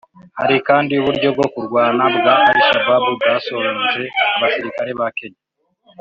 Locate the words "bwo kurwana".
1.35-2.03